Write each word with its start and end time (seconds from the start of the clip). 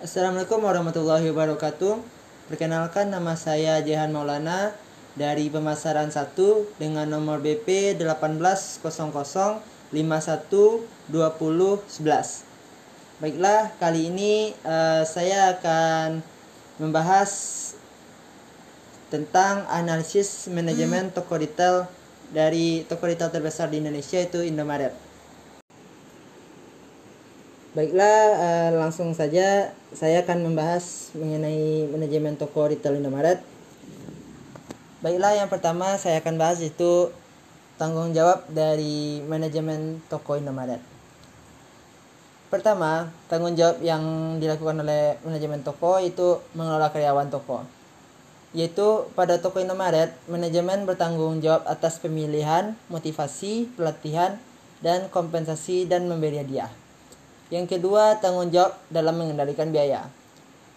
Assalamualaikum 0.00 0.64
warahmatullahi 0.64 1.28
wabarakatuh. 1.28 2.00
Perkenalkan 2.48 3.12
nama 3.12 3.36
saya 3.36 3.84
Jehan 3.84 4.08
Maulana 4.16 4.72
dari 5.12 5.52
pemasaran 5.52 6.08
1 6.08 6.40
dengan 6.80 7.04
nomor 7.04 7.44
BP 7.44 8.00
1800 8.00 8.80
Baiklah, 13.20 13.76
kali 13.76 14.08
ini 14.08 14.56
uh, 14.64 15.04
saya 15.04 15.60
akan 15.60 16.24
membahas 16.80 17.30
tentang 19.12 19.68
analisis 19.68 20.48
manajemen 20.48 21.12
toko 21.12 21.36
retail 21.36 21.84
dari 22.32 22.88
toko 22.88 23.04
retail 23.04 23.28
terbesar 23.28 23.68
di 23.68 23.84
Indonesia 23.84 24.16
yaitu 24.16 24.48
Indomaret. 24.48 25.09
Baiklah, 27.70 28.18
uh, 28.34 28.70
langsung 28.82 29.14
saja 29.14 29.70
saya 29.94 30.26
akan 30.26 30.42
membahas 30.42 31.14
mengenai 31.14 31.86
manajemen 31.86 32.34
toko 32.34 32.66
retail 32.66 32.98
Indomaret. 32.98 33.38
Baiklah, 35.06 35.38
yang 35.38 35.46
pertama 35.46 35.94
saya 35.94 36.18
akan 36.18 36.34
bahas 36.34 36.58
itu 36.66 37.14
tanggung 37.78 38.10
jawab 38.10 38.42
dari 38.50 39.22
manajemen 39.22 40.02
toko 40.10 40.34
Indomaret. 40.34 40.82
Pertama, 42.50 43.14
tanggung 43.30 43.54
jawab 43.54 43.78
yang 43.86 44.02
dilakukan 44.42 44.82
oleh 44.82 45.22
manajemen 45.22 45.62
toko 45.62 46.02
itu 46.02 46.42
mengelola 46.58 46.90
karyawan 46.90 47.30
toko. 47.30 47.62
Yaitu 48.50 49.06
pada 49.14 49.38
toko 49.38 49.62
Indomaret, 49.62 50.10
manajemen 50.26 50.90
bertanggung 50.90 51.38
jawab 51.38 51.62
atas 51.70 52.02
pemilihan, 52.02 52.74
motivasi, 52.90 53.70
pelatihan, 53.78 54.42
dan 54.82 55.06
kompensasi 55.06 55.86
dan 55.86 56.10
memberi 56.10 56.42
hadiah. 56.42 56.89
Yang 57.50 57.76
kedua, 57.76 58.22
tanggung 58.22 58.54
jawab 58.54 58.78
dalam 58.94 59.18
mengendalikan 59.18 59.74
biaya, 59.74 60.06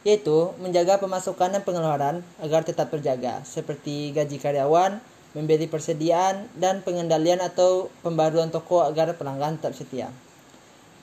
yaitu 0.01 0.57
menjaga 0.57 0.97
pemasukan 0.97 1.53
dan 1.53 1.61
pengeluaran 1.61 2.25
agar 2.41 2.65
tetap 2.65 2.89
terjaga, 2.89 3.45
seperti 3.45 4.09
gaji 4.09 4.41
karyawan, 4.41 4.97
memberi 5.37 5.69
persediaan, 5.69 6.49
dan 6.57 6.81
pengendalian 6.81 7.45
atau 7.45 7.93
pembaruan 8.01 8.49
toko 8.49 8.81
agar 8.81 9.13
pelanggan 9.13 9.61
tetap 9.61 9.77
setia. 9.77 10.09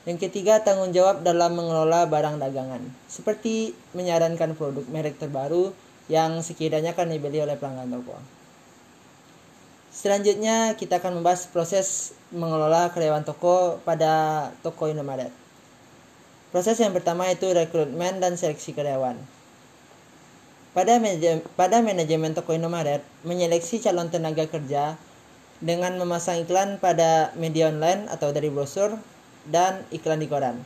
Yang 0.03 0.27
ketiga, 0.27 0.59
tanggung 0.59 0.91
jawab 0.91 1.23
dalam 1.23 1.55
mengelola 1.55 2.03
barang 2.03 2.35
dagangan, 2.35 2.83
seperti 3.07 3.71
menyarankan 3.95 4.59
produk 4.59 4.83
merek 4.91 5.23
terbaru 5.23 5.71
yang 6.11 6.43
sekiranya 6.43 6.91
akan 6.91 7.15
dibeli 7.15 7.39
oleh 7.39 7.55
pelanggan 7.55 7.95
toko. 7.95 8.19
Selanjutnya, 9.91 10.75
kita 10.75 10.99
akan 10.99 11.19
membahas 11.19 11.47
proses 11.47 12.11
mengelola 12.31 12.91
karyawan 12.91 13.23
toko 13.23 13.79
pada 13.87 14.47
toko 14.63 14.91
Indomaret. 14.91 15.31
Proses 16.51 16.75
yang 16.83 16.91
pertama 16.91 17.31
itu 17.31 17.47
rekrutmen 17.47 18.19
dan 18.19 18.35
seleksi 18.35 18.75
karyawan. 18.75 19.15
Pada, 20.75 20.99
pada 21.55 21.79
manajemen 21.79 22.35
toko 22.35 22.51
Indomaret, 22.51 23.03
menyeleksi 23.23 23.79
calon 23.79 24.11
tenaga 24.11 24.43
kerja 24.47 24.99
dengan 25.63 25.95
memasang 25.95 26.43
iklan 26.43 26.75
pada 26.79 27.31
media 27.39 27.71
online 27.71 28.11
atau 28.11 28.35
dari 28.35 28.51
brosur 28.51 28.99
dan 29.47 29.83
iklan 29.95 30.19
di 30.19 30.27
koran. 30.27 30.59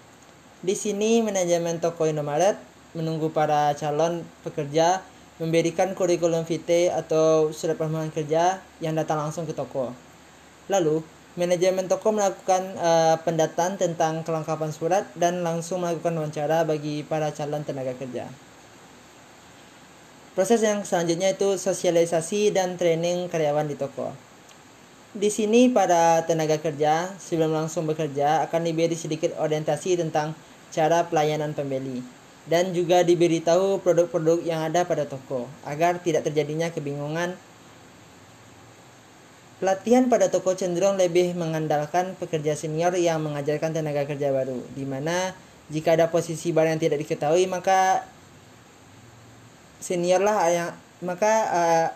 Di 0.65 0.73
sini 0.73 1.21
manajemen 1.21 1.77
toko 1.77 2.09
Indomaret 2.09 2.57
menunggu 2.97 3.29
para 3.29 3.77
calon 3.77 4.25
pekerja 4.41 5.05
memberikan 5.37 5.93
kurikulum 5.93 6.47
vitae 6.47 6.89
atau 6.89 7.51
surat 7.53 7.75
pengalaman 7.75 8.09
kerja 8.09 8.63
yang 8.81 8.95
datang 8.97 9.19
langsung 9.19 9.43
ke 9.43 9.53
toko. 9.53 9.91
Lalu, 10.71 11.03
Manajemen 11.35 11.91
toko 11.91 12.15
melakukan 12.15 12.63
uh, 12.79 13.19
pendataan 13.19 13.75
tentang 13.75 14.23
kelengkapan 14.23 14.71
surat 14.71 15.03
dan 15.19 15.43
langsung 15.43 15.83
melakukan 15.83 16.15
wawancara 16.15 16.63
bagi 16.63 17.03
para 17.03 17.27
calon 17.35 17.59
tenaga 17.67 17.91
kerja. 17.99 18.31
Proses 20.31 20.63
yang 20.63 20.87
selanjutnya 20.87 21.35
itu 21.35 21.59
sosialisasi 21.59 22.55
dan 22.55 22.79
training 22.79 23.27
karyawan 23.27 23.67
di 23.67 23.75
toko. 23.75 24.15
Di 25.15 25.27
sini 25.31 25.71
para 25.71 26.23
tenaga 26.23 26.59
kerja 26.59 27.11
sebelum 27.19 27.51
langsung 27.51 27.83
bekerja 27.87 28.43
akan 28.47 28.67
diberi 28.67 28.95
sedikit 28.95 29.35
orientasi 29.35 29.99
tentang 29.99 30.35
cara 30.71 31.07
pelayanan 31.07 31.55
pembeli 31.55 32.03
dan 32.47 32.71
juga 32.71 33.01
diberitahu 33.01 33.79
produk-produk 33.79 34.43
yang 34.43 34.59
ada 34.63 34.83
pada 34.83 35.07
toko 35.07 35.49
agar 35.65 35.99
tidak 35.99 36.27
terjadinya 36.27 36.69
kebingungan 36.69 37.33
Pelatihan 39.55 40.11
pada 40.11 40.27
toko 40.27 40.51
cenderung 40.51 40.99
lebih 40.99 41.31
mengandalkan 41.31 42.11
pekerja 42.19 42.59
senior 42.59 42.91
yang 42.99 43.23
mengajarkan 43.23 43.71
tenaga 43.71 44.03
kerja 44.03 44.35
baru, 44.35 44.59
di 44.75 44.83
mana 44.83 45.31
jika 45.71 45.95
ada 45.95 46.11
posisi 46.11 46.51
barang 46.51 46.75
yang 46.75 46.83
tidak 46.83 46.99
diketahui 47.01 47.47
maka 47.47 48.03
senior 49.79 50.21
lah 50.21 50.37
yang 50.51 50.69
maka 51.01 51.33
uh, 51.49 51.87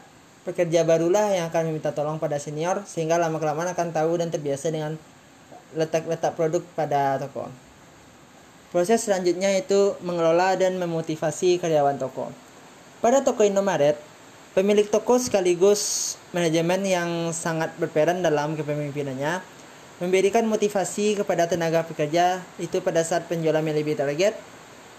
pekerja 0.48 0.88
barulah 0.88 1.30
yang 1.30 1.52
akan 1.52 1.70
meminta 1.70 1.92
tolong 1.94 2.18
pada 2.18 2.42
senior 2.42 2.82
sehingga 2.88 3.20
lama 3.22 3.38
kelamaan 3.38 3.70
akan 3.76 3.94
tahu 3.94 4.18
dan 4.18 4.34
terbiasa 4.34 4.72
dengan 4.74 4.98
letak-letak 5.78 6.34
produk 6.34 6.64
pada 6.74 7.22
toko. 7.22 7.52
Proses 8.70 9.02
selanjutnya 9.02 9.50
itu 9.58 9.98
mengelola 10.06 10.54
dan 10.54 10.78
memotivasi 10.78 11.58
karyawan 11.58 11.98
toko. 11.98 12.30
Pada 13.02 13.26
toko 13.26 13.42
Indomaret, 13.42 13.98
Pemilik 14.60 14.92
toko 14.92 15.16
sekaligus 15.16 16.20
manajemen 16.36 16.84
yang 16.84 17.32
sangat 17.32 17.72
berperan 17.80 18.20
dalam 18.20 18.60
kepemimpinannya 18.60 19.40
memberikan 20.04 20.44
motivasi 20.52 21.16
kepada 21.16 21.48
tenaga 21.48 21.88
pekerja 21.88 22.44
itu 22.60 22.84
pada 22.84 23.00
saat 23.08 23.24
penjualan 23.32 23.64
lebih 23.64 23.96
target 23.96 24.36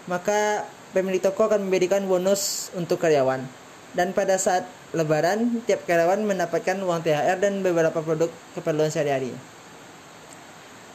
maka 0.08 0.64
pemilik 0.96 1.20
toko 1.20 1.44
akan 1.44 1.68
memberikan 1.68 2.08
bonus 2.08 2.72
untuk 2.72 3.04
karyawan. 3.04 3.44
Dan 3.92 4.16
pada 4.16 4.40
saat 4.40 4.64
lebaran 4.96 5.60
tiap 5.68 5.84
karyawan 5.84 6.24
mendapatkan 6.24 6.80
uang 6.80 7.04
THR 7.04 7.36
dan 7.44 7.60
beberapa 7.60 8.00
produk 8.00 8.32
keperluan 8.56 8.88
sehari-hari. 8.88 9.36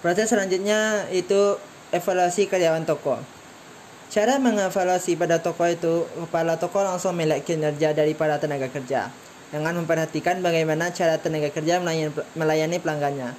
Proses 0.01 0.25
selanjutnya 0.33 1.05
itu 1.13 1.61
evaluasi 1.93 2.49
karyawan 2.49 2.89
toko 2.89 3.44
Cara 4.13 4.37
mengevaluasi 4.37 5.17
pada 5.17 5.41
toko 5.41 5.65
itu, 5.65 6.05
kepala 6.27 6.61
toko 6.61 6.85
langsung 6.85 7.17
melihat 7.17 7.41
kinerja 7.41 7.91
dari 7.91 8.13
para 8.13 8.37
tenaga 8.37 8.69
kerja 8.69 9.09
dengan 9.49 9.77
memperhatikan 9.81 10.43
bagaimana 10.43 10.91
cara 10.91 11.15
tenaga 11.21 11.49
kerja 11.53 11.81
melayani, 12.35 12.77
pelanggannya. 12.81 13.31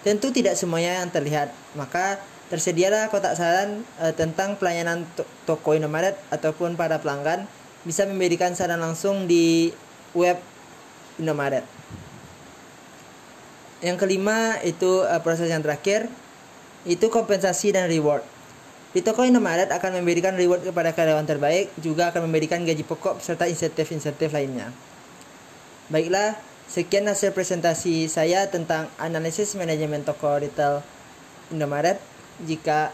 Tentu 0.00 0.30
tidak 0.30 0.54
semuanya 0.54 1.02
yang 1.02 1.10
terlihat, 1.10 1.50
maka 1.74 2.22
tersedialah 2.48 3.12
kotak 3.12 3.36
saran 3.36 3.84
e, 4.00 4.08
tentang 4.16 4.56
pelayanan 4.56 5.04
to 5.12 5.26
toko 5.44 5.76
Indomaret 5.76 6.16
ataupun 6.32 6.80
para 6.80 6.96
pelanggan 6.96 7.44
bisa 7.84 8.08
memberikan 8.08 8.56
saran 8.56 8.80
langsung 8.80 9.28
di 9.28 9.68
web 10.16 10.40
Indomaret. 11.20 11.66
Yang 13.84 13.96
kelima 14.00 14.56
itu 14.64 15.04
e, 15.04 15.14
proses 15.20 15.52
yang 15.52 15.60
terakhir 15.60 16.08
itu 16.88 17.12
kompensasi 17.12 17.76
dan 17.76 17.90
reward. 17.92 18.24
Di 18.88 19.04
toko 19.04 19.20
Indomaret 19.20 19.68
akan 19.68 20.00
memberikan 20.00 20.32
reward 20.32 20.64
kepada 20.64 20.96
karyawan 20.96 21.28
terbaik, 21.28 21.68
juga 21.76 22.08
akan 22.08 22.24
memberikan 22.24 22.64
gaji 22.64 22.80
pokok 22.88 23.20
serta 23.20 23.44
insentif-insentif 23.44 24.32
lainnya. 24.32 24.72
Baiklah, 25.92 26.40
sekian 26.72 27.04
hasil 27.04 27.36
presentasi 27.36 28.08
saya 28.08 28.48
tentang 28.48 28.88
analisis 28.96 29.52
manajemen 29.60 30.08
toko 30.08 30.40
retail 30.40 30.80
Indomaret. 31.52 32.00
Jika 32.40 32.88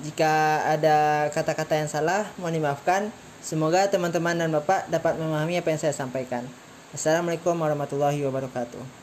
jika 0.00 0.64
ada 0.64 1.28
kata-kata 1.32 1.76
yang 1.76 1.88
salah, 1.88 2.28
mohon 2.40 2.56
dimaafkan. 2.56 3.12
Semoga 3.40 3.88
teman-teman 3.88 4.36
dan 4.36 4.52
Bapak 4.52 4.88
dapat 4.92 5.16
memahami 5.16 5.56
apa 5.56 5.72
yang 5.72 5.80
saya 5.80 5.96
sampaikan. 5.96 6.44
Assalamualaikum 6.92 7.56
warahmatullahi 7.56 8.20
wabarakatuh. 8.24 8.99